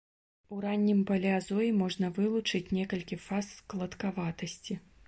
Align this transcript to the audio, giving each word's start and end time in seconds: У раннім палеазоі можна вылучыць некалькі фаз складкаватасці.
У 0.55 0.61
раннім 0.63 1.03
палеазоі 1.11 1.69
можна 1.83 2.11
вылучыць 2.17 2.65
некалькі 2.79 3.21
фаз 3.29 3.55
складкаватасці. 3.61 4.85